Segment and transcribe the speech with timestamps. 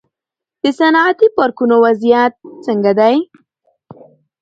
[0.63, 2.33] د صنعتي پارکونو وضعیت
[2.65, 3.15] څنګه دی؟